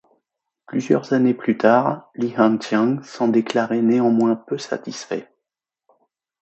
[0.65, 5.29] Plusieurs années plus tard, Li Han-hsiang s'en déclarait néanmoins peu satisfait.